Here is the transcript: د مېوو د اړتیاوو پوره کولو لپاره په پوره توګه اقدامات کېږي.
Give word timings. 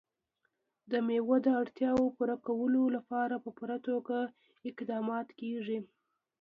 د 0.91 0.93
مېوو 1.07 1.35
د 1.45 1.47
اړتیاوو 1.61 2.13
پوره 2.17 2.37
کولو 2.47 2.83
لپاره 2.95 3.35
په 3.43 3.49
پوره 3.57 3.77
توګه 3.87 4.17
اقدامات 4.69 5.27
کېږي. 5.39 5.79